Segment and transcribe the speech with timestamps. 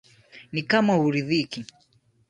[0.51, 1.65] na kama huridhiki